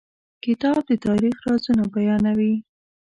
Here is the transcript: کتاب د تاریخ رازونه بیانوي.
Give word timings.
کتاب 0.43 0.81
د 0.89 0.91
تاریخ 1.05 1.35
رازونه 1.47 1.83
بیانوي. 1.93 2.53